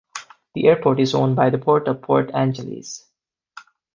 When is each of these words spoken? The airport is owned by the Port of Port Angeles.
The 0.55 0.65
airport 0.65 0.99
is 0.99 1.13
owned 1.13 1.35
by 1.35 1.51
the 1.51 1.59
Port 1.59 1.87
of 1.87 2.01
Port 2.01 2.31
Angeles. 2.33 3.05